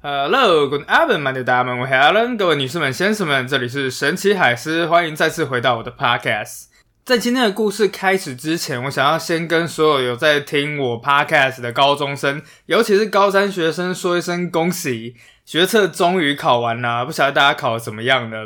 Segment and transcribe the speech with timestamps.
[0.00, 2.36] Hello，Good afternoon, my dear diamond，我是 Alan。
[2.36, 6.66] 各位女士们、先生们，这里是神奇海狮，欢迎再次回到我的 Podcast。
[7.04, 17.04] 在今天的故事开始之前，我想要先跟所有有在听我 Podcast 的高中生，尤其是高三学生说一声恭喜，学测终于考完了！
[17.04, 18.36] 不晓得大家考的怎么样呢？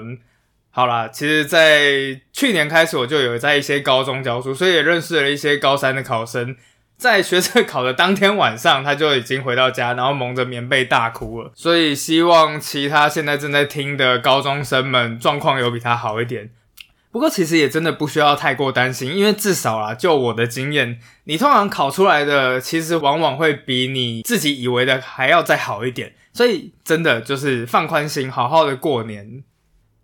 [0.70, 6.56] 好啦，其实，在去年开始我就有在一些高中教书，所以也认识了一些高三的考生。
[7.02, 11.50] 在学测考的当天晚上，他就已经回到家，然后蒙着棉被大哭了。
[11.52, 16.50] 所以希望其他现在正在听的高中生们状况有比他好一点。
[17.10, 26.14] 不过其实也真的不需要太过担心，因为至少啦，就我的经验，你通常考出来的其实往往会比你自己以为的还要再好一点。
[26.32, 29.42] 所以真的就是放宽心，好好的过年。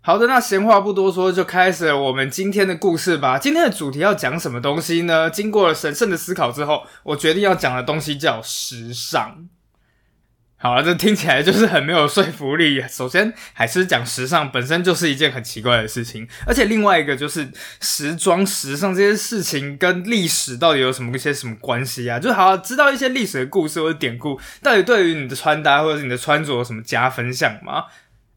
[0.08, 3.38] 好的，那闲话不多说，就开始我们今天的故事吧。
[3.38, 5.28] 今天的主题要讲什么东西呢？
[5.28, 9.46] 经过了神圣的思考之后，我决定要讲的东西叫时尚。
[10.56, 12.82] 好了，这听起来就是很没有说服力。
[12.88, 17.46] 首先，还是讲时尚本身就是一件很奇怪的事情，而且另外一个就是
[17.82, 22.18] 时装、时尚这些事情跟历史到底有什么一些什么关系啊？
[22.18, 27.84] 就好知道一些历史的故事或者典故，到底对于你的穿搭或者是你的穿着有什么加分项吗？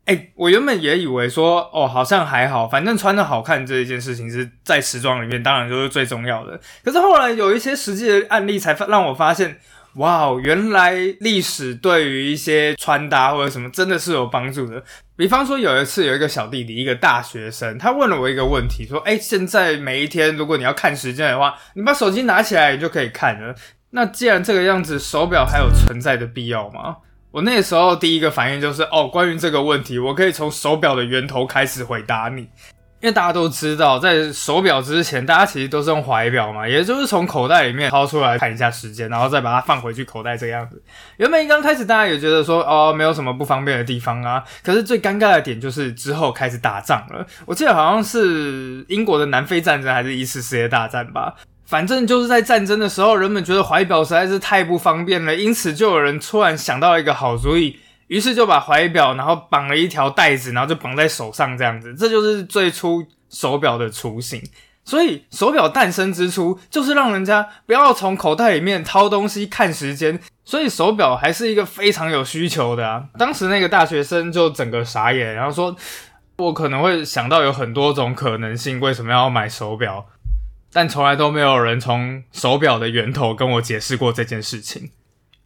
[0.06, 6.60] 哎，我原本也以为说，哦，好像还好，反正穿的好看这一件事情是在时装里面，当然就是最重要的。
[6.84, 9.60] 可是后来有一些实际的案例，才让我发现，
[9.96, 14.84] 哇，原来历史对于一些穿搭或者什么真的是有帮助的。
[15.16, 23.54] 比方说，有一次有一个小弟弟，一个大学生，他问了我一个问题，说，哎，现在每一天如果你要看时间的话，你把手机拿起来，你就可以看了。
[23.92, 26.98] 那既然这个样子，手表还有存在的必要吗？
[27.32, 40.84] 我那时候第一个反应就是哦，关于这个问题，我可以从手表的源头开始回答你，因为大家都知道，在手表之前，大家其实都是用怀表嘛，也就是从口袋里面掏出来看一下时间，然后再把它放回去口袋这个样子。
[41.16, 47.26] 原本一刚开始，大家也觉得说哦，没有什么不方便的地方啊，可是最尴尬的点就是之后开始打仗了。
[47.46, 51.34] 我记得好像是英国的南非战争还是一次世界大战吧。
[51.72, 64.44] 反正就是在战争的时候，人们觉得怀表实在是太不方便了，因此就有人突然想到一个好主意，于是就把怀表然后绑了一条带子，然后就绑在手上这样子，这就是最初手表的雏形。
[64.84, 73.02] 所以手表诞生之初就是让人家不要从口袋里面掏东西看时间，所以手表还是一个非常有需求的啊。
[73.18, 75.74] 当时那个大学生就整个傻眼，然后说
[76.36, 80.06] ：“我可能会想到有很多种可能性，为什么要买手表？”
[80.74, 84.90] 但从来都没有人从手表的源头跟我解释过这件事情，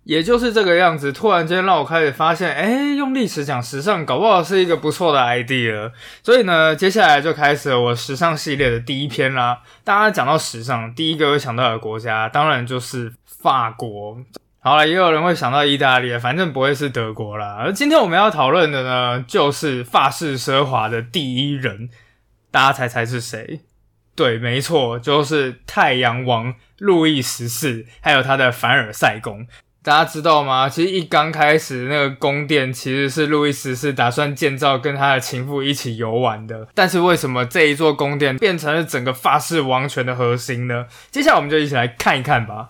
[0.03, 1.11] 也就是这个样子。
[1.11, 5.91] 突然间让我开始发现，哎，用历史讲时尚，搞不好是一个不错的 idea。
[6.21, 9.61] 所以呢，接下来就开始了我时尚系列的第一篇啦。
[9.83, 14.17] 大家讲到时尚，第一个会想到的国家，当然就是法国。
[14.59, 17.57] 好了，也有人会想到意大利，反正不会是德国啦。
[17.59, 21.89] 而今天我们要讨论的呢，就是法式奢华的第一人，
[22.51, 23.61] 大家猜猜是谁？
[24.15, 29.45] 对，没错，就是太阳王路易十四，还有他的凡尔赛宫。
[29.83, 30.67] 大家知道吗？
[30.67, 36.67] 其实一刚开始，那个宫殿其实是路易十四打算建造，跟他的情妇一起游玩的。
[36.73, 40.87] 但是为什么这一座宫殿变成了整个法式王权的核心呢？
[41.11, 42.69] 接下来我们就一起来看一看吧。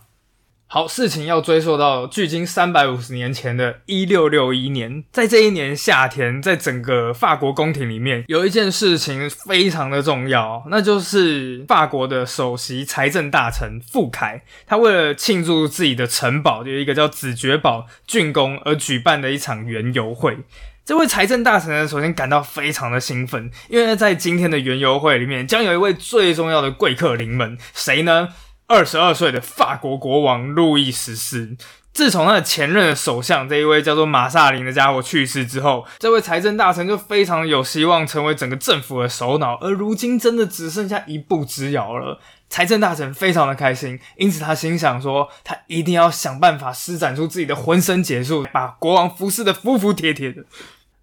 [0.68, 20.40] 好，事情要追溯到距今三百五十年前的一六六一年，在这一年夏天，在整个法国宫廷里面，有一件事情非常的重要，那就是法国的首席财政大臣傅凯，他为了庆祝自己的城堡，有一个叫子爵堡竣工而举办的一场园游会。
[20.84, 28.30] 这位财政大臣呢，首先感到非常的兴奋，因为在今天的园游会里面，将有一位最重要的贵客临门，谁呢？
[28.68, 31.56] 二十二岁的法国国王路易十四，
[31.94, 42.20] 自从他的前任的首相这一位叫做马萨林的家伙去世之后，这位财政大臣就非常有希望成为整个政府的首脑，而如今真的只剩下一步之遥了。
[42.50, 50.44] 财政大臣非常的开心，因此他心想说，他一定要想办法施展出自己的浑身解数，把国王服侍的服服帖帖的。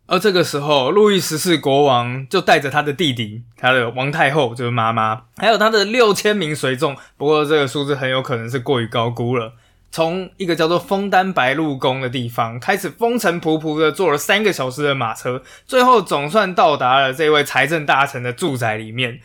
[0.06, 6.94] 而这个时候，路易十四国王就带着他的弟弟，他的王太后就是妈妈，还有他的六千名随从。
[7.16, 9.54] 不过这个数字很有可能是过于高估了。
[9.90, 19.20] 从一个叫做枫丹白露宫的地方开始，风尘仆仆的坐了三个小时的马车，最后总算到达了这位财政大臣的住宅里面。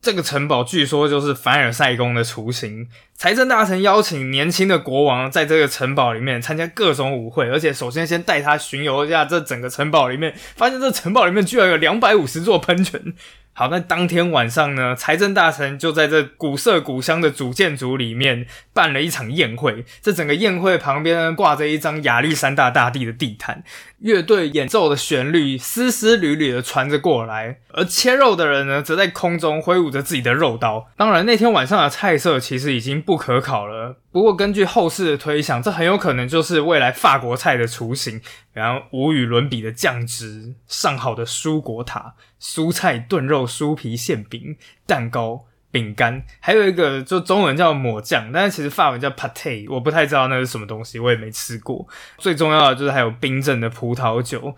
[0.00, 2.88] 这个城堡据说就是凡尔赛宫的雏形。
[3.22, 13.14] 财政大臣邀请年轻的国王在这个城堡里面参加各种舞会，而且首先先带他巡游一下这整个城堡里面，发现这城堡里面居然有两百五十座喷泉。
[13.54, 19.84] 好，那当天晚上呢，财政大臣就在这古色古香的主建筑里面办了一场宴会。
[20.00, 23.62] 这整个宴会旁边呢，挂着一张亚历山大大帝的地毯，
[23.98, 30.88] 乐队演奏的旋律丝丝缕缕的传着过来，而切肉的人呢，则在空中挥舞着自己的肉刀。
[30.96, 33.98] 当然，那天晚上的菜色其实已经不不可考了。
[34.10, 38.22] 不过，根据后世的推想，这很有可能就是未来法国菜的雏形。
[38.54, 44.56] 然后无与伦比的酱汁，上好的蔬果塔，蔬菜炖肉、酥皮馅饼、
[44.86, 51.86] 蛋糕、饼干，还有一个就中文叫抹酱，但是其实法文叫 pate，我不太知道那是什么东西，我也没吃过。
[52.16, 54.56] 最重要的就是还有冰镇的葡萄酒。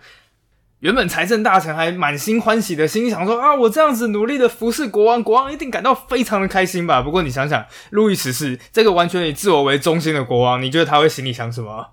[0.85, 7.01] 原本财政大臣还满心欢喜的心想说啊，我这样子努力的服侍国王，国王一定感到非常的开心吧。
[7.01, 11.87] 不过你想想，路易十四这个完全以自我为中心的国王，你觉得他会心里想什么？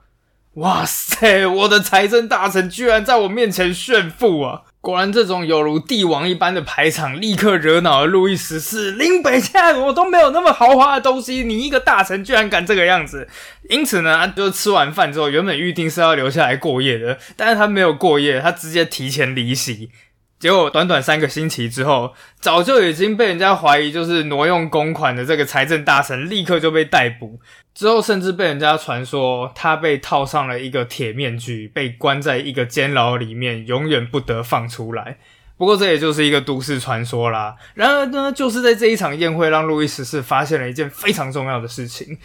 [0.56, 1.46] 哇塞！
[1.46, 4.64] 我的财政大臣居然在我面前炫富啊！
[4.82, 8.90] 果然，这种有如帝王一般的排场，立刻惹恼了路易十四。
[8.90, 13.28] 林北现在，我都没有那么豪华的东西，你一个大臣居然敢这个样子！
[13.70, 19.90] 因此呢，他就吃完饭之后，原本预定是要留下来过夜的，但是他没有过夜，他直接提前离席。
[20.42, 27.38] 结果短短三个星期之后，早就已经被人家怀疑就是挪用公款的这个财政大臣，立刻就被逮捕。
[27.72, 35.18] 之后甚至被人家传说他被套上了一个铁面具，被关在一个监牢里面，永远不得放出来。
[35.56, 37.54] 不过这也就是一个都市传说啦。
[37.74, 42.18] 然而呢，就是在这一场宴会，让路易十四发现了一件非常重要的事情。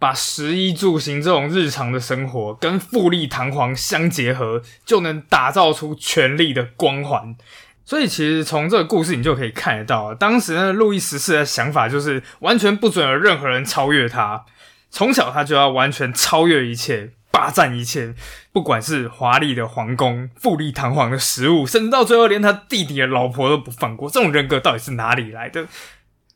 [0.00, 7.36] 把食衣住行这种日常的生活跟富丽堂皇相结合，就能打造出权力的光环。
[7.84, 14.44] 所以，其实从这个故事你就可以看得到，当时呢，路易十四的想法就是完全不准有任何人超越他。
[14.90, 18.14] 从小他就要完全超越一切，霸占一切，
[18.52, 24.08] 不管是华丽的皇宫、富丽堂皇的食物，甚至到最后连他弟弟的老婆都不放过。
[24.08, 25.66] 这种人格到底是哪里来的？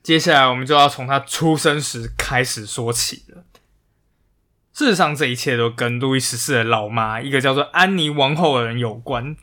[0.03, 3.45] 接下来我们就要从他出生时开始说起了。
[4.75, 9.37] 事实上，这一切都跟路易十四的老妈，一个叫做安妮王后的人有关。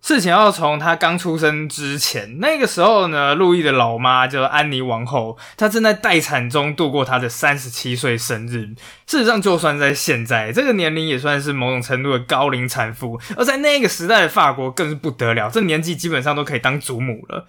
[0.00, 8.68] 事情要从他刚出生之前，那个时候呢，路易的老妈叫安妮王后，她正在待产中度过她的三十七岁生日。
[9.06, 13.20] 事实上，就算在现在这个年龄，也算是某种程度的高龄产妇。
[13.36, 17.46] 而在那个时代的法国，更是不得了，这年纪基本上都可以当祖母了。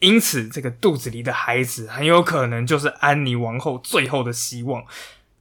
[0.00, 4.82] 因此，这个肚子里的孩子很有可能就是安妮王后最后的希望。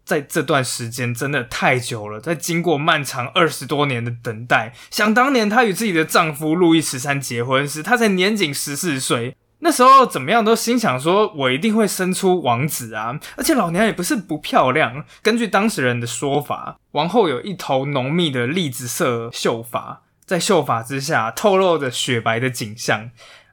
[0.09, 9.35] 在这段时间真的太久了，在经过漫长二十多年的等待，想当年她与自己的丈夫路易十三结婚时，她才年仅十四岁。
[9.59, 13.19] 那时候怎么样都心想说，我一定会生出王子啊！
[13.38, 15.06] 而且老娘也不是不漂亮。
[15.21, 23.11] 根据当事人的说法，王后有一头浓密的栗子色秀发，在秀发之下透露着雪白的景象。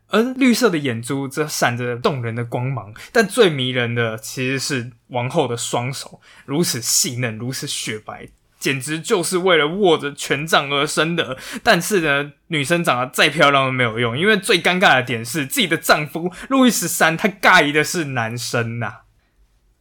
[0.08, 11.36] 而绿色的眼珠则闪着动人的光芒，但最迷人的其实是王后的双手，如此细嫩，如此雪白，简直就是为了握着权杖而生的。
[11.62, 19.05] 但是呢，女生长得再漂亮都没有用，因为最尴尬的点是，自己的丈夫路易十三他尬意的是男生呐。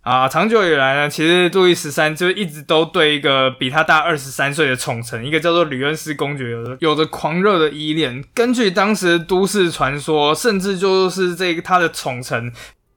[0.06, 8.24] 啊长久以来呢，其实路易十三就一直都对一个比他大二十三岁的宠臣，一个叫做吕恩斯公爵，有着有着狂热的依恋。
[8.32, 12.54] 根据当时都市传说，甚至就是这个他的宠臣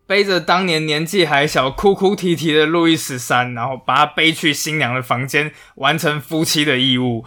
[0.06, 7.24] 背着当年年纪还小、哭哭啼啼的路易十三，然后把他背去新娘的房间，完成夫妻的义务。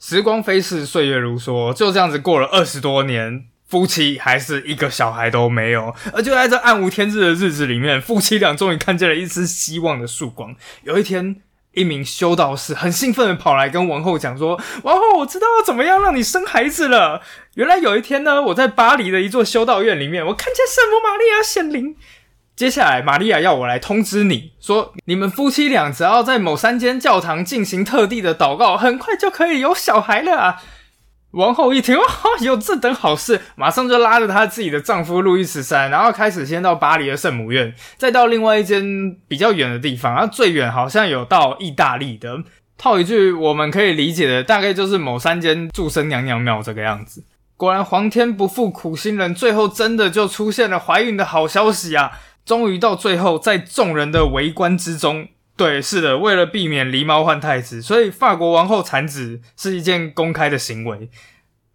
[0.00, 3.44] 时光飞逝，岁月如梭，就这样子过了二十多年。
[3.74, 10.54] 夫妻还是一个小孩都没有，而就在这暗无天日的日子里面，夫妻俩终于看见了一丝希望的曙光。
[10.84, 17.20] 有一天，一名修道士很兴奋的跑来跟王后讲说：“王后，我知道怎么样让你生孩子了。
[17.54, 21.96] 原来有一天呢，我在巴黎的一座修道院里面，我看见圣母玛利亚显灵。
[22.54, 30.62] 接下来，玛利亚要我来通知你说，你们夫妻俩只要在某三间教堂进行特地的祷告，很快就可以有小孩了啊。”
[31.34, 32.04] 王后一听，哇，
[32.40, 42.38] 有这等好事，马上就拉着她自己的丈夫路易十三，然后开始先到巴黎的圣母院，再到另外一间比较远的地方，然后最远好像有到意大利的。
[42.76, 47.24] 套一句我们可以理解的，大概就是某三间祝生娘娘庙这个样子。
[47.56, 52.10] 果然，皇天不负苦心人，最后真的就出现了怀孕的好消息啊！
[52.44, 55.28] 终于到最后，在众人的围观之中。
[55.56, 61.08] 对，是的，为了避免狸猫换太子，所以法国王后产子是一件公开的行为。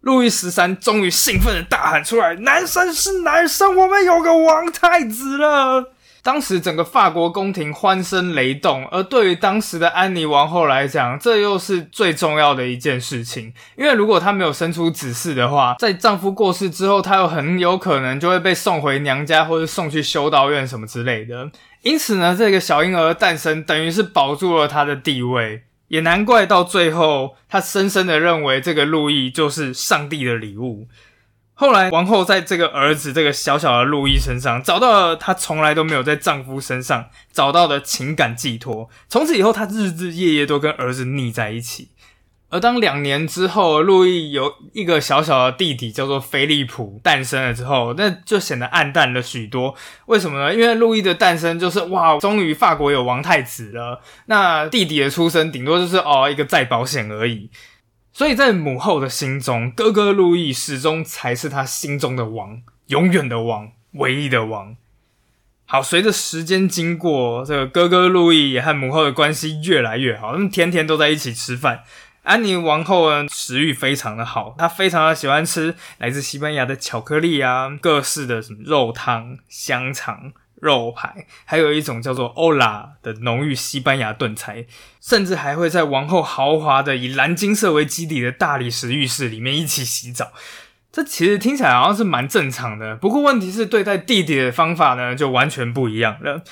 [0.00, 13.52] 路易十三终于兴奋的大喊出来：“男生是男生，我们有个王太子了！”当时整个法国宫廷欢声雷动，而对于当时的安妮王后来讲，这又是最重要的一件事情。
[13.76, 21.50] 因为如果她没有生出子嗣的话，在丈夫过世之后，她又很有可能就会被送回娘家，或者送去修道院什么之类的。
[21.82, 25.62] 因此呢，这个小婴儿诞生，等于是保住了她的地位。
[25.88, 30.86] 也难怪到最后，她深深的认为这个路易就是上帝的礼物。
[31.60, 38.88] 后来，王后在这个儿子这个小小的路易身上找到了她从来都没有在丈夫身上找到的情感寄托。
[39.10, 41.90] 从此以后，她日日夜夜都跟儿子腻在一起。
[42.48, 49.74] 而当两年之后，路易有一个小小的弟弟叫做菲利普诞生了之后，那就显得暗淡了许多。
[50.06, 50.54] 为什么呢？
[50.54, 54.00] 因为路易的诞生就是哇，终于法国有王太子了。
[54.24, 57.50] 那弟弟的出生顶多就是哦一个再保险而已。
[58.20, 64.76] 所以在母后的心中，哥哥路易始终才是他心中的王，永远的王，唯一的王。
[65.64, 71.82] 好，随着时间经过，这个哥哥路易也和母后的关系越来越好，他们天天都在一起吃饭。
[72.22, 80.32] 安妮王后呢，食欲非常的好，她非常的喜欢吃来自西班牙的巧克力啊，各式的什么肉汤、香肠。
[80.60, 84.66] 肉排，还有一种叫做欧拉的浓郁西班牙炖菜，
[85.00, 90.32] 甚至还会在王后豪华的以蓝金色为基底的大理石浴室里面一起洗澡。
[90.92, 96.42] 这其实听起来好像是蛮正常的，不过问题是对待弟弟的方法呢就完全不一样了。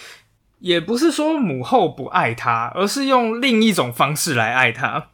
[0.58, 5.10] 也不是说母后不爱他，而是用另一种方式来爱他，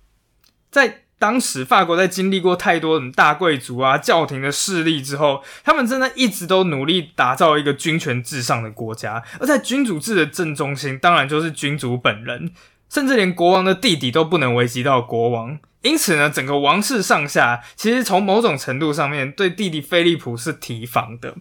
[0.71, 1.04] 在。
[1.25, 9.23] 当时法国在经历过太多大贵族啊、教廷的势力之后，他们真的一直都努力打造一个君权至上的国家。
[9.41, 12.53] 而在君主制的正中心，当然就是君主本人，
[12.91, 15.59] 甚至连国王的弟弟都不能危及到国王。
[15.81, 21.35] 因此呢，整个王室上下其实从某种程度上面对弟弟菲利普是提防的。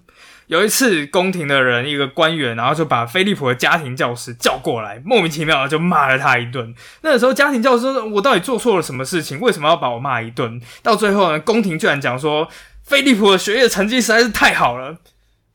[0.54, 6.76] 有一次，宫廷的人一个官员，然后就把菲利普的家庭教师叫过来，莫名其妙的就骂了他一顿。
[7.02, 9.40] 那个时候，家庭教师：“我到底做错了什么事情？
[9.40, 12.48] 为什么要把我骂一顿？”到最后呢，宫廷居然讲说
[12.86, 14.98] ：“菲利普的学业成绩实在是太好了。”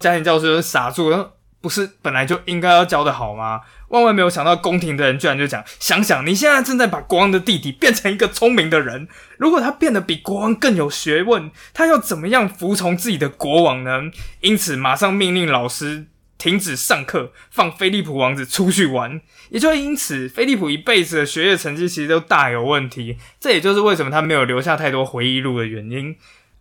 [0.00, 1.34] 家庭教师傻住了。
[1.60, 3.62] 不是本来就应该要教的好吗？
[3.88, 14.02] 万万没有想到，宫廷的人居然就讲：想想你现在正在把国王的弟弟变成一个聪明的人，如果他变得比国王更有学问，他要怎么样服从自己的国王呢？
[14.40, 19.20] 因此，马上命令老师停止上课，放菲利普王子出去玩。
[19.48, 23.16] 也就因此，菲利普一辈子的学业成绩其实都大有问题。
[23.40, 26.14] 这也就是为什么他没有留下太多回忆录的原因。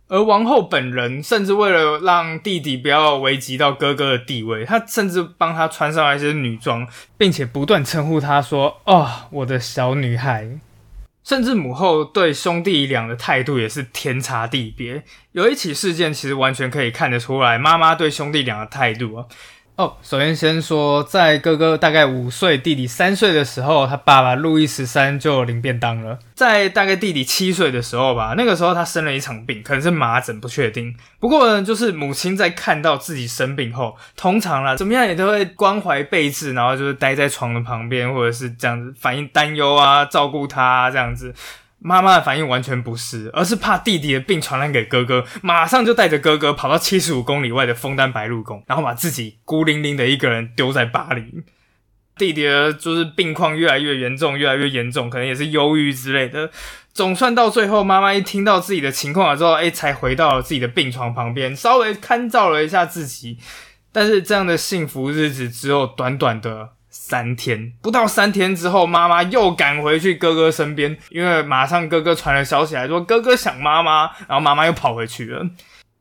[0.08, 6.86] 而王后本人甚至为了让弟弟不要危及到哥哥的地位，她甚至帮他穿上了一些女装，
[7.16, 10.58] 并且不断称呼他说：“哦，我的小女孩。
[11.22, 15.02] ”甚至母后对兄弟俩的态度也是天差地别。
[15.32, 19.26] 有一起事件，其实完全可以看得出来，妈妈对兄弟俩的态度啊。
[19.78, 26.18] 哦，首先先说，在哥哥大概五岁、弟弟三岁的时候，他爸爸路易十三就领便当了。
[26.34, 30.92] 在大概弟弟七岁的时候吧，那个时候他生了一场病，可能是麻疹，不确定。
[31.20, 41.32] 不过呢，就是母亲在看到自己生病后，通常啦，怎么样也都会关怀备至，然后就是待在床的旁边，或者是这样子反映担忧啊，照顾他这样子。
[41.80, 51.44] 妈妈的反应完全不是，而是怕弟弟的病传染给哥哥，马上就带着哥哥跑到七十五公里外的枫丹白露宫，然后把自己孤零零的一个人丢在巴黎。
[52.16, 56.50] 弟弟的就是病况越来越严重，越来越严重，可能也是忧郁之类的。
[56.92, 63.38] 总算到最后，妈妈一听到自己的情况了之后，哎，才回到了自己的病床旁边，稍微看照了一下自己。
[63.92, 66.70] 但是这样的幸福日子只有短短的。
[67.08, 75.46] 三天不到三天之后，妈妈又赶回去哥哥身边，因为马上哥哥传了消息来说哥哥想妈妈，然后妈妈又跑回去了。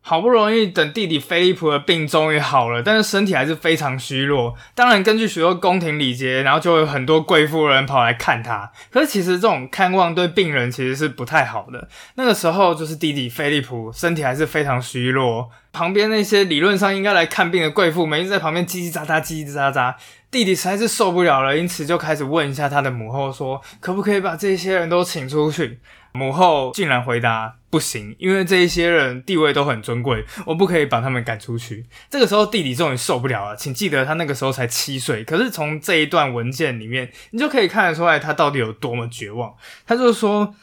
[0.01, 4.55] 好不容易等弟弟菲利普的病终于好了，但是身体还是非常虚弱。
[4.73, 8.71] 当然，根据许多宫廷礼节，然后就有很多贵妇人跑来看他。
[8.89, 11.89] 可是其实这种看望对病人其实是不太好的。
[12.15, 19.93] 那个时候就是弟弟菲利普身体还是非常虚弱，旁边那些理论上应该来看病的贵妇们一直在旁边叽叽喳喳、叽叽喳喳。
[20.31, 25.79] 弟弟实在是受不了了，因此就开始问一下他的母后说：“可不可以把这些人都请出去？”
[26.13, 33.55] 母后竟然回答：“不行，因为这一些人地位都很尊贵，我不可以把他们赶出去。”这个时候，弟弟终于受不了了。
[33.55, 35.23] 请记得，他那个时候才七岁。
[35.23, 39.53] 可是从这一段文件里面，你就可以看得出来，他到底有多么绝望。
[39.85, 40.55] 他就说：“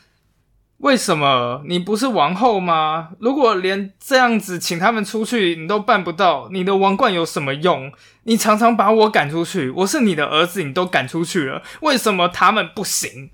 [0.85, 3.09] 为什么你不是王后吗？
[3.19, 7.91] 如果连这样子请他们出去你都办不到，你的王冠有什么用？
[8.25, 13.31] 你常常把我赶出去，我是你的儿子，你都赶出去了，为什么他们不行？”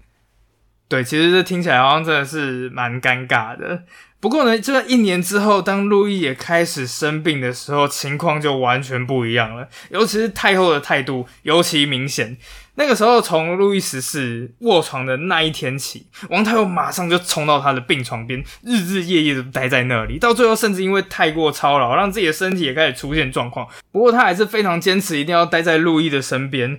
[0.86, 3.82] 对，其实这听起来好像真的是蛮尴尬的。
[4.20, 9.68] 不过呢，就在一年之后，当路易也开始生病的时候，情况就完全不一样了。
[9.90, 12.36] 尤其是太后的态度尤其明显。
[12.76, 20.18] 那个时候，从路易十四卧床的那一天起，王太后马上就冲到他的病床边，日日夜夜的待在那里。
[20.18, 23.66] 到最后，甚至因为太过操劳，让自己的身体也开始出现状况。
[23.92, 26.78] 不过，他还是非常坚持，一定要待在路易的身边。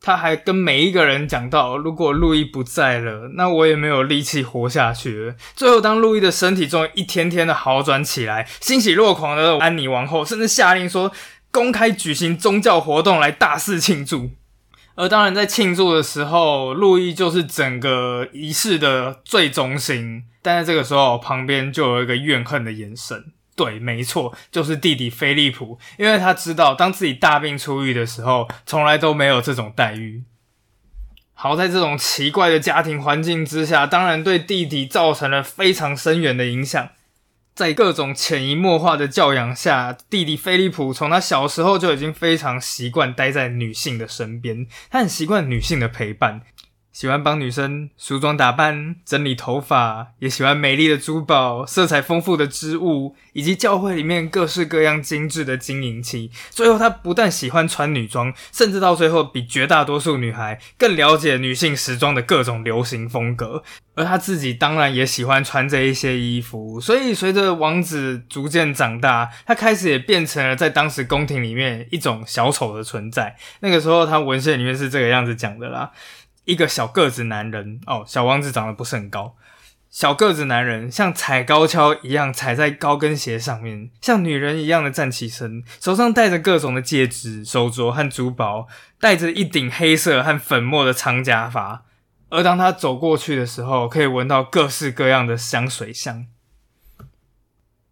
[0.00, 5.34] 他还跟每一个人讲到，如果路易不在了，那我也没有力气活下去了。
[5.56, 11.10] 最后，当路易的身体终于一天天的好转起来，欣喜若狂的安妮王后甚至下令说，
[11.50, 14.30] 公开举行宗教活动来大肆庆祝。
[14.96, 20.24] 而当然，在庆祝的时候，路易就是整个仪式的最中心。
[20.42, 23.32] 但在这个时候，旁边就有一个怨恨的眼神。
[23.54, 30.24] 对，没错，就是弟弟菲利普，因为他知道，当自己大病初愈的时候，从来都没有这种待遇。
[31.34, 36.88] 好在这种奇怪的家庭环境之下，当然对弟弟造成了非常深远的影响。
[37.56, 46.42] 在各种潜移默化的教养下，弟弟菲利普从他小时候就已经非常习惯待在女性的身边，他很习惯女性的陪伴。
[46.96, 56.30] 喜欢帮女生梳妆打扮、整理头发，也喜欢美丽的珠宝、色彩丰富的织物，以及教会里面各式各样精致的金银器。
[56.48, 63.62] 最后，他不但喜欢穿女装，甚至到最后比绝大多数女孩更了解女性时装的各种流行风格。
[63.94, 66.80] 而他自己当然也喜欢穿这一些衣服。
[66.80, 73.36] 所以，随着王子逐渐长大，他开始也变成了在当时宫廷里面一种小丑的存在。
[73.60, 75.90] 那个时候，他文献里面是这个样子讲的啦。
[76.46, 79.36] 一个小个子男人哦，小王子长得不是很高。
[79.90, 88.68] 小个子男人像踩高跷一样踩在高跟鞋上面，像女人一样的站起身，手上戴着各种的戒指、手镯和珠宝，
[89.00, 91.84] 戴着一顶黑色和粉末的长假发。
[92.28, 96.26] 而当他走过去的时候，可以闻到各式各样的香水香。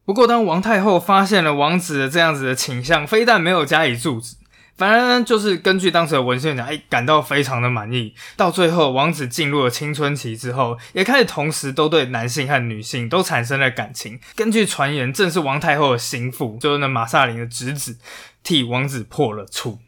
[0.04, 4.36] 不过，当王太后发现了王子的这样子的倾向，非但没有加以阻止。
[4.76, 8.14] 反而就是根据当时的文献讲，哎，感到非常的满意。
[8.36, 14.18] 到最后，王子进入了青春期之后，也开始同时都对男性和女性都产生了感情。
[14.34, 17.98] 根据传言，正是王太后的心腹，就是那马萨林的侄子，
[18.42, 19.78] 替王子破了处。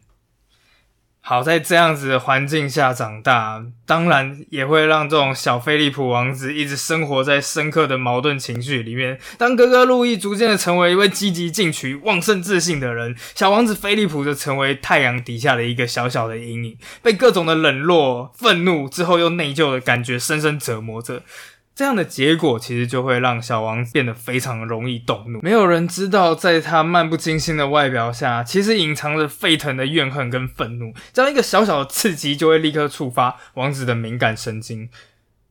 [1.29, 9.19] 好在这样子的环境下长大，当然也会让这种小菲利普王子一直生活在深刻的矛盾情绪里面。
[9.37, 21.23] 当哥哥路易逐渐的成为一位积极进取、旺盛自信的人，小王子菲利普则成为太阳底下的一个小小的阴影，被各种的冷落、愤怒之后又内疚的感觉深深折磨着。
[21.77, 25.41] 这样的结果其实就会让小王子变得非常容易动怒。
[25.43, 30.95] 没有人知道，在他漫不经心的外表下，其实隐藏着沸腾的怨恨跟愤怒。
[31.13, 34.89] 这样一个小小的刺激，就会立刻触发王子的敏感神经。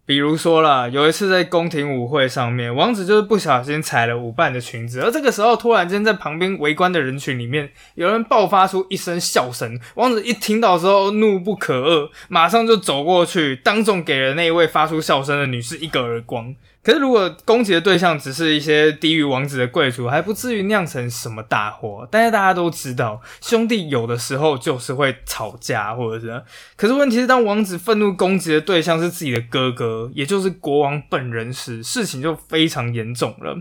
[0.07, 9.79] 比如说啦，有一次在宫廷舞会上面，王子就是不小心踩了舞伴的裙子，而这个时候突然间在旁边围观的人群里面，有人爆发出一声笑声。
[9.95, 16.53] 王子一听到之后怒不可遏，马上就走过去，当众给了那一位发出笑声的女士一个耳光。
[16.85, 22.07] 可是，如果攻击的对象只是一些低于王子的贵族，还不至于酿成什么大祸。
[22.11, 26.43] 但是大家都知道，兄弟有的时候就是会吵架，或者是……
[26.75, 33.59] 可是问题是，当王子愤怒攻击的对象是自己的哥哥，也就是国王本人时，事情就非常严重了。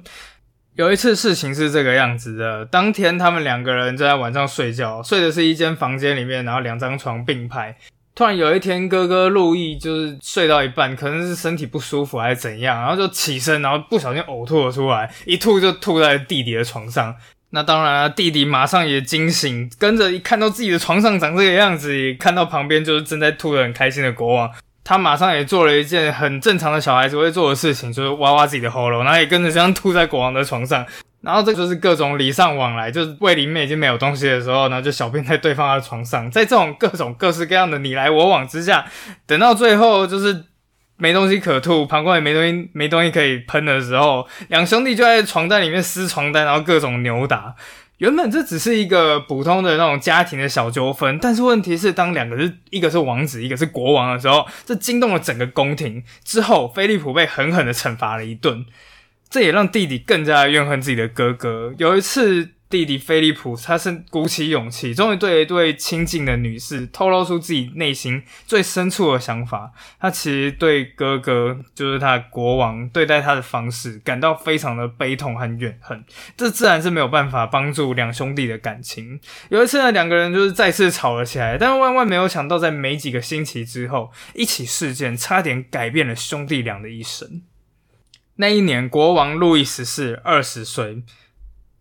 [0.74, 7.74] 有一次事情是这个样子的：当天他们两个人正在晚上睡觉，睡的是一间房间里面，然后两张床并排。
[8.14, 17.12] 突然有一天，哥哥路易就是睡到一半，可能是身体不舒服还是怎样，然后就起身，然后不小心呕吐了出来，一吐就吐在弟弟的床上。
[17.50, 24.48] 那当然了，弟弟马上也惊醒，跟着一看到自己的床上长这个样子，也看到旁边就是正在吐的很开心的国王，
[24.84, 30.86] 他马上也做了一件很正常的小孩子会做的事情，就是挖挖自己的喉咙，然后也跟着这样吐在国王的床上。
[31.24, 38.84] 然后这就是各种礼尚往来，就是胃里面已经没有东西的时候，然后就小便在对方的床上，在这种各种各式各样的你来我往之下，
[39.26, 40.44] 等到最后就是
[40.96, 47.54] 没东西可吐，膀胱也没东西没东西可以喷的时候，两兄弟就在床单里面撕床单，然后各种扭打。
[47.98, 56.02] 原本这只是一个普通的那种家庭的小纠纷，但是问题是，当两个是一个是王子，一个是国王的时候，这惊动了整个宫廷。
[56.24, 58.66] 之后，菲利普被狠狠的惩罚了一顿。
[59.34, 61.74] 这也让弟弟更加怨恨自己的哥哥。
[61.76, 69.72] 有一次，弟弟菲利普，他是鼓起勇气，终于对一对亲近的女士透露出自己内心最深处的想法。
[69.98, 76.04] 他其实对哥哥，就是他的国王对待他的方式，感到非常的悲痛和怨恨。
[76.36, 79.18] 这自然是没有办法帮助两兄弟的感情。
[79.48, 87.42] 有一次呢，两个人就是再次吵了起来，但万万没有想到，在没几个星期之后，一起事件差点改变了兄弟俩的一生。
[88.36, 91.02] 那一年，国王路易十四二十岁。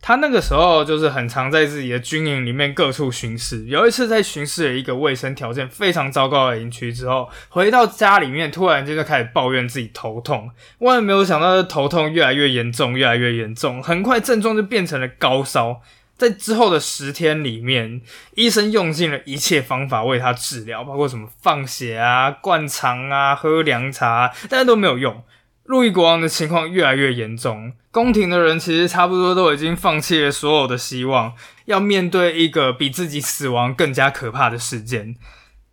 [0.06, 3.63] 他那个时候就是很常在自己的军营里面各处巡视。
[3.68, 10.52] 有一次在巡视了一个卫生条件非常糟糕的营区之后，回到家里面，突然间就开始抱怨自己头痛。
[10.80, 15.82] 万万没有想到，头痛越来越严重，越来越严重，很快症状就变成了高烧。
[16.18, 18.02] 在之后的十天里面，
[18.36, 25.24] 医生用尽了一切方法为他治疗，包括什么放血啊、灌肠啊、喝凉茶，但是都没有用。
[25.65, 31.34] 路易国王的情况越来越严重，宫廷的人其实差不多都已经放弃了所有的希望，
[31.65, 35.15] 要面对一个比自己死亡更加可怕的事件。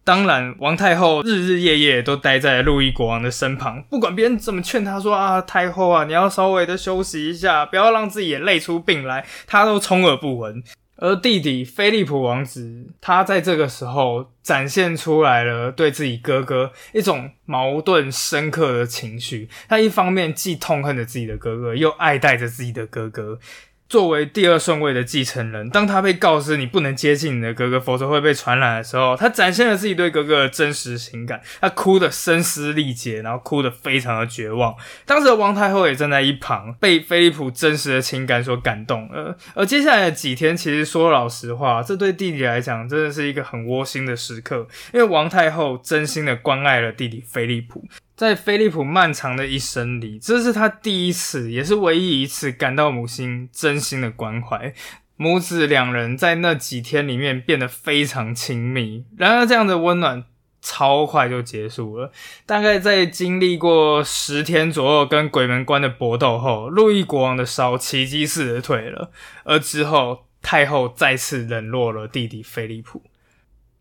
[0.02, 10.62] 当然，王太后日日夜夜都待在路易国王的身旁，不管别人怎么劝她说啊，太后啊，你要稍微的休息一下，不要让自己也累出病来，她都充耳不闻。
[11.00, 19.48] 而弟弟菲利普王子，他在这个时候展现出来了对自己哥哥一种矛盾深刻的情绪。
[19.68, 23.38] 他一方面既痛恨着自己的哥哥，又爱戴着自己的哥哥。
[23.90, 31.40] 作为第二顺位的继承人，当他被告知你不能接近你的哥哥，否则会被传染的时候，他展现了自己对哥哥的真实情感。
[31.60, 34.72] 他哭得声嘶力竭，然后哭得非常的绝望。
[35.04, 39.10] 当时的王太后也站在一旁，被菲利普真实的情感所感动。
[39.12, 47.84] 而而接下来的几天，其实说老实话，这对弟弟来讲真的是一个很窝心的时刻，因为王太后真心的关爱了弟弟菲利普。
[48.20, 54.74] 在菲利普漫长的一生里，这是他第一次，也是唯一一次感到母亲真心的关怀。
[55.16, 59.06] 母子两人在那几天里面变得非常亲密。
[59.16, 60.22] 然而，这样的温暖
[60.60, 62.12] 超快就结束了。
[62.44, 69.10] 大概在经历过十天左右跟鬼门关的搏斗后，路易国王的烧奇迹似的退了。
[69.44, 73.02] 而之后，太后再次冷落了弟弟菲利普。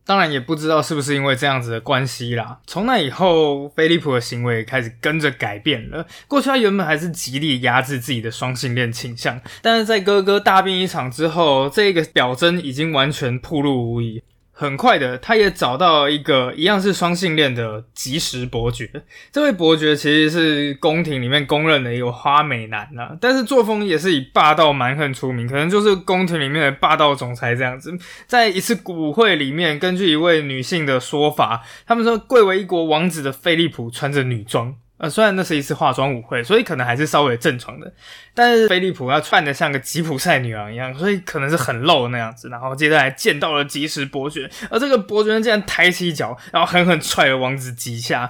[0.05, 2.59] 当然也不知道是不是因为这样子的关系啦。
[2.65, 6.05] 从那以后，菲利普的行为开始跟着改变了。
[6.27, 14.23] 过去他原本还是极力压制自己的双性恋倾向，但是在哥哥大病一场之后，这个表征已经完全暴露无遗。
[14.59, 18.91] 很快的，他也找到一个一样是双性恋的吉时伯爵。
[19.31, 27.97] 这位伯爵其实是宫廷里面公认的一个花美男啊，但是作风也是以霸道蛮横出名，可能就是宫廷里面的霸道总裁这样子。
[28.27, 34.75] 在一次舞会里面，根据一位女性的说法，他们说贵为一国王子的菲利普穿着女装。
[34.99, 37.91] 呃，虽然那是一次化妆舞会，所以可能还是稍微正常的，
[38.33, 42.49] 但是菲利普要穿的像个吉普赛女郎一样，所以可能是很露那样子。
[42.49, 48.29] 然后接下来见到了吉时伯爵，而这个伯爵竟然抬起脚，然后狠狠踹了王子几下。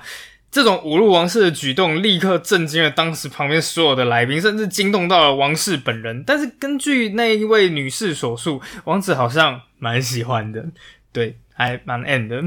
[0.51, 6.23] 这种侮辱王室的举动，立刻震惊了当时旁边所有的来宾，甚至惊动到了王室本人。
[6.25, 10.65] 但是根据那一位女士所述，王子好像蛮喜欢的，
[11.11, 11.37] 对。
[11.59, 12.41] 还蛮 end 的，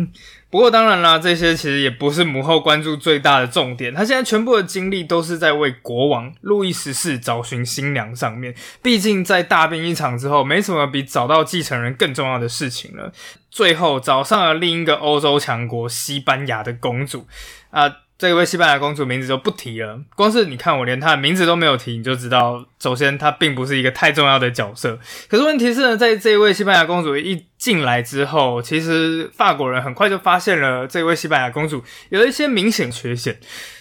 [0.49, 3.93] 不过当然啦，这些其实也不是母后关注最大的重点。
[3.93, 8.55] 她现在全部的精力都是在为国王路易十四找寻新娘上面。
[8.83, 13.13] 毕竟在大病一场之后，没什么比找到继承人更重要的事情了。
[13.51, 17.27] 最后找上了另一个欧洲强国西班牙的公主
[17.69, 17.99] 啊。
[18.23, 24.97] 这位西班牙公主名字就不提了，光是你看我连她的名字都没有提，你就知道，首先她并不是一个太重要的角色。
[25.29, 33.41] 可是问题是呢，在这位西班牙公主一进来之后，其实法国人很快就发现了这位西班牙公主有一些明显缺陷。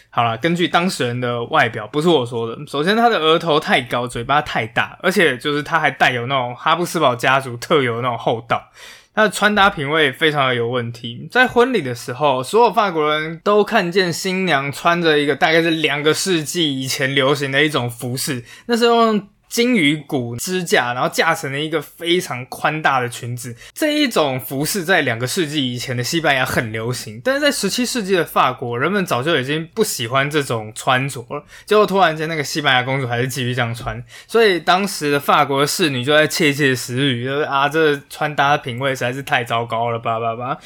[0.09, 2.57] 好了，根据当事人的外表，不是我说的。
[2.65, 8.71] 首先，她的额头太高，嘴巴太大，而且就是她还带有那种哈布斯堡家族特有的那种厚道。
[9.13, 19.27] 他的穿搭品味非常的有问题，在婚礼的时候，所有法国人都看见新娘穿着一个大概是两个世纪以前流行的一种服饰，那是用。
[19.51, 23.53] 金鱼骨支架，然后架成了一个非常宽大的裙子。
[23.73, 31.43] 这一种服饰在两个世纪以前的西班牙很流行，但是在十七世纪的法国，人们早就已经不喜欢这种穿着了。
[31.65, 40.57] 结果突然间，那个西班牙公主还是继续这样穿，所以当时的法国侍女就在窃窃私语，就是啊，这穿搭品味实在是太糟糕了，吧吧吧。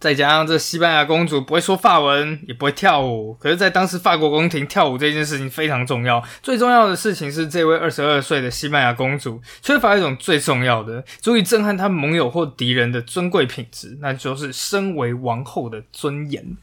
[0.00, 3.34] 再加上这西班牙公主不会说法文，也不会跳舞。
[3.34, 6.24] 可是，在当时法国宫廷跳舞这件事情非常重要。
[6.42, 16.56] 最重要的事情是，这位二十二岁的西班牙公主缺乏一种最重要的、足以震撼她盟友或敌人的尊贵品质，那就是身为王后的尊严。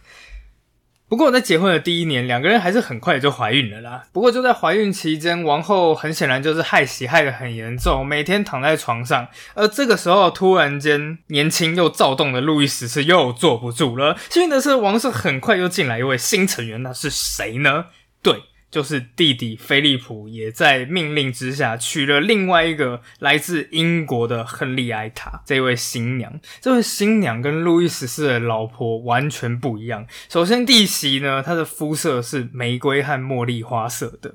[1.09, 4.03] 不过在结婚的第一年，两个人还是很快就怀孕了啦。
[4.11, 9.27] 不过就在怀孕期间，王后很显然就是害喜害得很严重，每天躺在床上。
[9.53, 14.17] 而这个时候，突然间年轻又躁动的路易十四又坐不住了。
[14.29, 17.85] 幸运的是，王室很快又进来一位新成员，那是谁呢？
[18.21, 18.41] 对。
[18.77, 26.39] 就是弟弟菲利普也在命令之下娶了另外一个来自英国的亨利埃塔这位新娘。
[26.61, 30.05] 这位新娘跟路易十四的老婆完全不一样。
[30.29, 34.31] 首先，弟媳呢，她的肤色是玫瑰和茉莉花色的，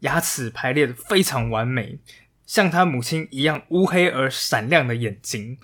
[0.00, 2.00] 牙齿排列的非常完美，
[2.44, 5.58] 像她母亲一样乌黑而闪亮的眼睛，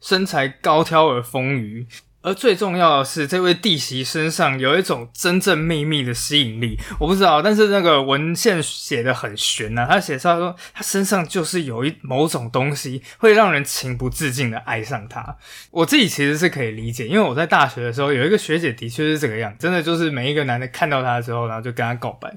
[0.00, 1.86] 身材高挑而丰腴。
[2.20, 9.86] 而最重要的是，这位弟媳身上有一种真正秘密的吸引力，我不知道，但是那个文献写的很玄呐。
[9.88, 15.36] 他写上说，他身上就是有一某种东西，会让人情不自禁的爱上他。
[15.70, 22.36] 我自己其实是可以理解，因为我在大学的时候有一个学姐，的确是这个样，真的就是每一个男的看到她之后，然后就跟她告白，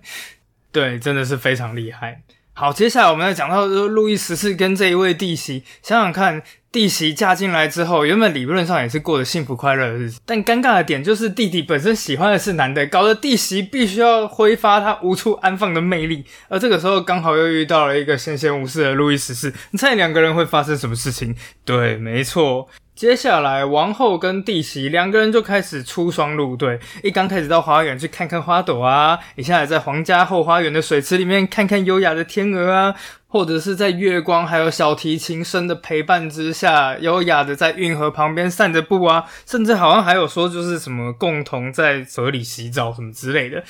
[0.72, 2.22] 对，真的是非常厉害。
[2.54, 6.44] 好，接下来我们要讲到路易十四跟这一位弟媳，想想看。
[6.72, 16.24] 弟媳嫁进来之后，原本理论上也是过着幸福快乐的日子，但尴尬的点就是弟弟本身喜欢的是男的，搞得弟媳必须要挥发他无处安放的魅力。
[16.48, 21.36] 而这个时候刚好又遇到了一个闲闲无事的路易十四，你猜两个人会发生什么事情？
[21.66, 22.70] 对，没错。
[22.94, 26.80] 接下来，王后跟弟媳两个人就开始出双入对。
[27.04, 32.94] 一刚开始到花园去看看花朵啊，一下子在皇家后花园的水池里面看看优雅的天鹅啊，
[33.32, 43.64] 或者是在月光还有小提琴声的陪伴之下，优雅的在运河旁边散着步啊，甚至好像还有说就是什么共同在河里洗澡什么之类的。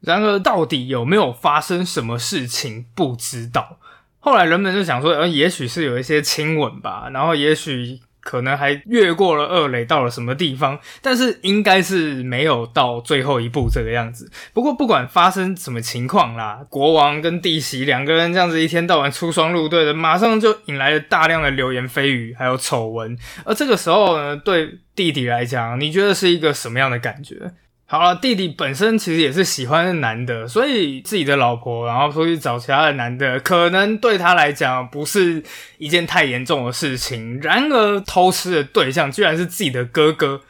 [0.00, 3.78] 然而，到底有没有发生什么事情，不知道。
[4.18, 8.00] 后来人们就想说，呃，也许是有一些亲吻吧，然后也许。
[8.22, 10.78] 可能还越过了二垒，到了什么地方？
[11.02, 14.30] 但是应该是没有到最后一步这个样子。
[14.52, 23.16] 不过不管发生什么情况啦，国王跟弟媳两个人这样子一天到晚出双入对的，马上就引来了大量的流言蜚语，还有丑闻。
[23.44, 27.52] 而这个时候呢，对弟弟来讲，你觉得是一个什么样的感觉？
[27.92, 35.42] 好了，弟弟本身其实也是喜欢男的，所以自己的老婆然后出去找其他的男的，可能对他来讲不是
[35.78, 37.40] 一件太严重的事情。
[37.40, 40.42] 然而偷吃的对象居然是自己的哥哥，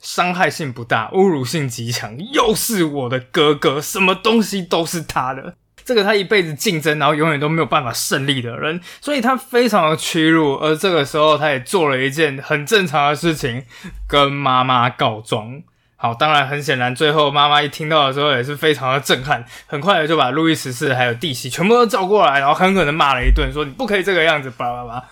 [0.00, 10.56] 伤害性不大，侮辱性极强，又是我的哥哥，什么东西都是他的，这个他一辈子竞争，然后永远都没有办法胜利的人，所以他非常的屈辱。
[10.56, 13.62] 而这个时候，他也做了一件很正常的事情，
[14.08, 15.62] 跟妈妈告状。
[16.00, 25.04] 好，当然很显然，最后妈妈一听到的时候也是非常的震撼，很快的就把路易十四还有弟媳全部都叫过来，然后狠狠的骂了一顿，说你不可以这个样子，巴拉巴拉。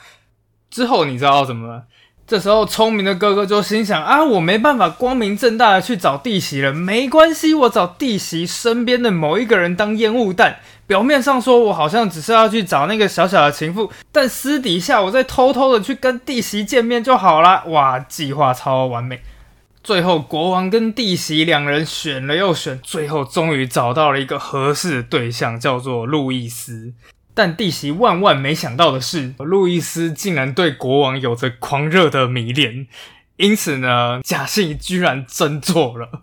[0.71, 1.83] 之后你知道怎么了？
[2.25, 17.65] 这时候聪明的哥哥就心想啊，我没办法光明正大的去找弟媳了，没关系，我找弟媳身边的某一个人当烟雾弹，表面上说我好像只是要去找那个小小的情妇，但私底下我再偷偷的去跟弟媳见面就好了。
[17.67, 19.21] 哇，计划超完美。
[19.87, 26.93] 最后，国王跟弟媳两人选了又选，最后终于找到了一个合适的对象，叫做路易斯。
[27.33, 32.89] 但弟媳万万没想到的是，路易斯竟然对国王有着狂热的迷恋，
[33.37, 36.23] 因此呢，假戏居然真做了。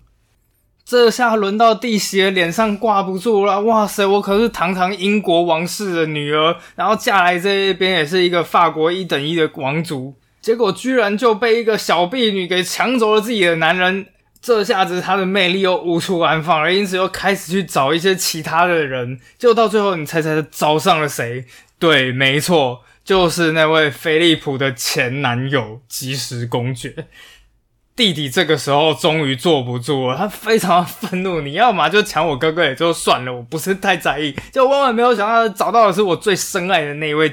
[0.84, 3.62] 这下轮到弟媳的脸上挂不住了。
[3.62, 10.16] 哇塞，我可是堂堂英国王室的女儿，然后嫁来这一边也是一个法国一等一的王族。
[10.44, 14.06] 结果居然就被一个小婢女给抢走了自己的男人，
[14.42, 19.22] 这下子她的魅力又无处安放了，因此又开始去找一些其他的人。
[19.40, 21.46] 就到最后，你猜猜他找上了谁？
[21.80, 26.94] 对，没错，就是那位菲利普的前男友吉时公爵。
[27.96, 31.40] 弟弟这个时候终于坐不住了，他非常愤怒。
[31.40, 37.32] 你要嘛就抢我哥哥也就算了，我不是太在意，就万万没有想到找到的是我最深爱的那位。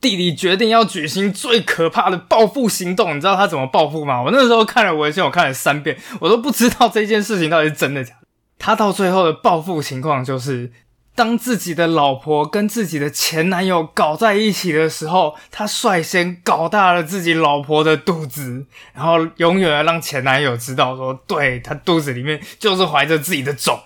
[0.00, 4.22] 弟弟决定要举行最可怕的报复行动，你知道他怎么报复吗？
[4.22, 8.26] 我那时候看了文献，我看了三遍，我都不知道这件事情到底是真的假的。
[8.58, 10.72] 他到最后的报复情况就是，
[11.14, 23.78] 当自己的老婆跟自己的前男友搞在一起的时候，他率先搞大了自己老婆的肚子，然后永远让前男友知道说，对他肚子里面就是怀着自己的种。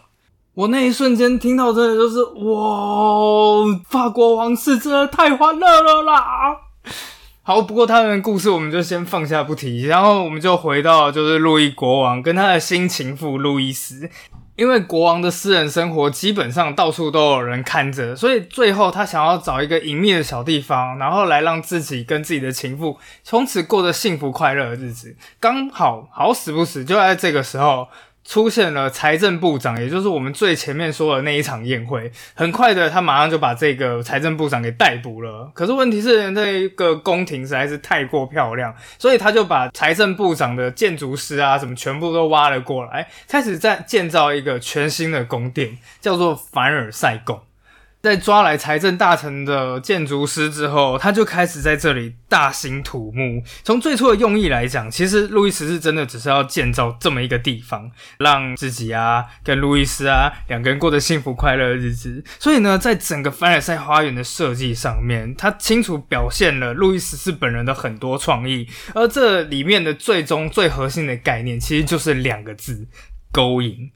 [0.54, 3.82] 我那一瞬间听到，真的就是哇！
[3.88, 6.56] 法国王室真的太欢乐了啦！
[7.42, 14.08] 好，不过他们的故事我们就先放下不提，然后我们就回到就是路易国王跟他的新情妇路易斯，
[14.54, 25.16] 因为国王的私人生活基本上到处都有人看着，所以最后他想要找一个隐秘的小地方，然后来让自己跟自己的情妇从此过着幸福快乐的日子。
[25.40, 27.88] 刚好好死不死，就在这个时候。
[28.24, 32.10] 出现了财政部长，也就是我们最前面说的那一场宴会。
[32.34, 35.50] 很快的，他马上就把这个财政部长给逮捕了。
[35.54, 47.38] 可是问题是，那个宫廷实在是太过漂亮，所以他就把财政部长的建筑师啊什么全部都挖了过来，开始在建造一个全新的宫殿，叫做凡尔赛宫。
[48.04, 53.42] 在抓来财政大臣的建筑师之后，他就开始在这里大兴土木。
[53.62, 62.22] 从最初的用意来讲，其实路易斯是真的只是要建造这么一个地方，让自己啊跟路易斯啊两个人过得幸福快乐的日子。
[62.38, 68.68] 所以呢，在整个凡尔赛花园的设计上面，他清楚表现了路易斯是本人的很多创意。
[68.92, 72.86] 而这里面的最终最核心的概念，其实就是两个字：
[73.32, 73.90] 勾引。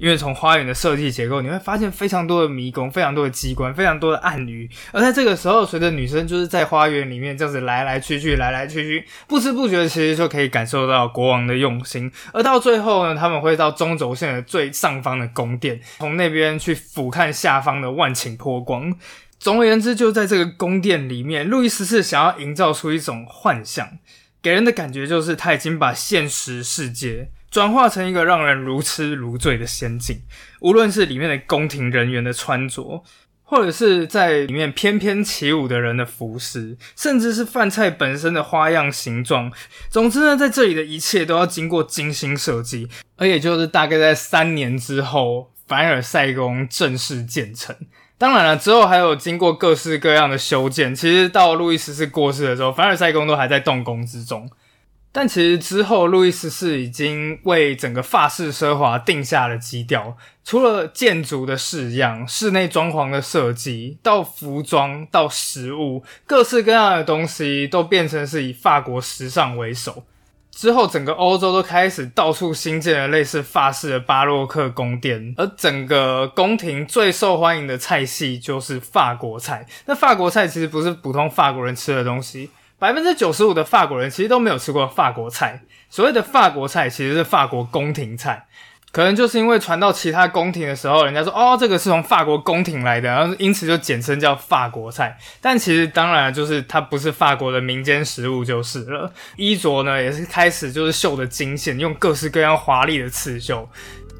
[0.00, 4.66] 因为从花园的设计结构，你会发现非常多的迷宫，非常多的机关，非常多的暗语。
[4.92, 12.10] 而在这个时候，随着女生就是在花园里面这样子来来去去，来来去去，不知不觉其实就可以感受到国王的用心。
[12.32, 18.96] 而到最后呢，他们会到中轴线的最上方的宫殿，从那边去俯瞰下方的万顷波光。
[19.38, 23.98] 总而言之，就在这个宫殿里面，路易十四想要营造出一种幻象，
[24.40, 27.28] 给人的感觉就是他已经把现实世界。
[27.50, 30.22] 转化成一个让人如痴如醉的仙境，
[30.60, 33.02] 无论是里面的宫廷人员的穿着，
[33.42, 39.50] 或者是在里面翩翩起舞的人的服饰，甚至是饭菜本身的花样形状，
[39.90, 47.74] 总之呢，在这里的一切都要经过精心设计，而也就是大概在三年之后，凡尔赛宫正式建成。
[48.16, 54.48] 当然了，之后还有经过各式各样的修建，其实到路易十四过世的时候，凡尔赛宫都还在动工之中。
[55.12, 60.16] 但其实之后，路易十四已经为整个法式奢华定下了基调。
[60.44, 70.04] 除了建筑的式样、室内装潢的设计，到服装、到食物，各式各样的东西都变成是以法国时尚为首。
[70.52, 79.66] 之后，整个欧洲都开始到处新建了类似法式的巴洛克宫殿，而整个宫廷最受欢迎的菜系就是法国菜。
[79.86, 82.50] 那法国菜其实不是普通法国人吃的东西。
[82.80, 85.62] 百分之九十五的法国人其实都没有吃过法国菜。
[85.90, 88.46] 所谓的法国菜其实是法国宫廷菜，
[88.90, 95.18] 可能就是因为传到其他宫廷的时候，人家说哦，这个是从法国宫廷来的，然后因此就简称叫法国菜。
[95.40, 99.12] 但其实当然就是它不是法国的民间食物就是了。
[99.36, 103.68] 衣着呢也是开始就是绣的金线，用各式各样华丽的刺绣。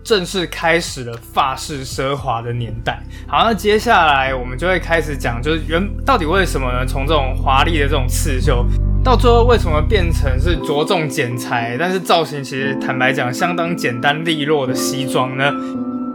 [0.02, 3.00] 正式开始了法式奢华的年代。
[3.26, 6.84] 好，那接下来我们就会开始讲，就是原到底为什么呢？
[6.86, 8.66] 从这种华丽的这种刺绣，
[9.04, 15.52] 到最后为什么变成是着重剪裁，但是造型其实坦白讲相当简单利落的西装呢？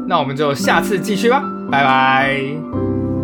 [0.07, 3.14] 那我们就下次继续吧，拜拜。